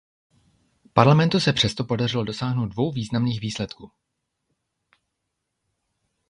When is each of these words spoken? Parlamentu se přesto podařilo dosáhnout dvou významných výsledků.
Parlamentu 0.93 1.39
se 1.39 1.53
přesto 1.53 1.83
podařilo 1.83 2.23
dosáhnout 2.23 2.65
dvou 2.65 2.91
významných 2.91 3.39
výsledků. 3.39 3.91